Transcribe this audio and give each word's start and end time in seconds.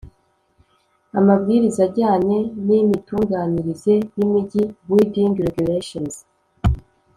Amabwiriza 1.19 1.81
ajyanye 1.87 2.37
n 2.65 2.67
imitunganyirize 2.81 3.93
y 4.15 4.19
imijyi 4.25 4.63
building 4.85 5.33
regulations 5.45 6.15